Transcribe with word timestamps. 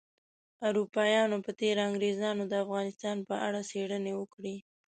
اروپایانو 0.67 1.37
په 1.45 1.51
تیره 1.59 1.81
انګریزانو 1.89 2.43
د 2.47 2.53
افغانستان 2.63 3.17
په 3.27 3.35
اړه 3.47 3.59
څیړنې 3.69 4.13
وکړې 4.15 4.55